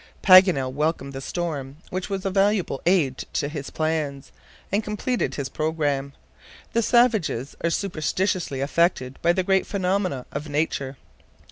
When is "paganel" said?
0.23-0.71